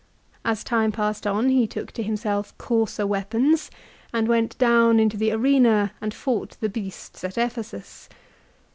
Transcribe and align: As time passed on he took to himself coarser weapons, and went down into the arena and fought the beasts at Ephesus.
As 0.43 0.63
time 0.63 0.91
passed 0.91 1.27
on 1.27 1.49
he 1.49 1.67
took 1.67 1.91
to 1.91 2.01
himself 2.01 2.57
coarser 2.57 3.05
weapons, 3.05 3.69
and 4.11 4.27
went 4.27 4.57
down 4.57 4.99
into 4.99 5.15
the 5.15 5.31
arena 5.31 5.91
and 6.01 6.11
fought 6.11 6.57
the 6.59 6.69
beasts 6.69 7.23
at 7.23 7.37
Ephesus. 7.37 8.09